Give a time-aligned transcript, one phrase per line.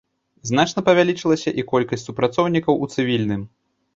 [0.49, 3.41] Значна павялічылася і колькасць супрацоўнікаў у цывільным.